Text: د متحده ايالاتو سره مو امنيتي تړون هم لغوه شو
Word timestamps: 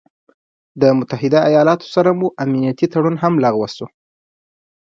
د 0.81 0.83
متحده 0.97 1.39
ايالاتو 1.49 1.85
سره 1.95 2.09
مو 2.19 2.27
امنيتي 2.43 2.87
تړون 2.93 3.15
هم 3.23 3.33
لغوه 3.43 3.69
شو 3.75 3.87